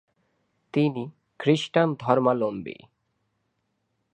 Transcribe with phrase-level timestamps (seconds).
[0.73, 1.03] তিনি
[1.39, 2.77] খ্রিস্টান ধর্মাবলম্বী।